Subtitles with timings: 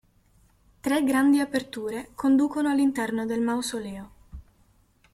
[0.81, 4.11] Tre grandi aperture conducono all'interno del mausoleo.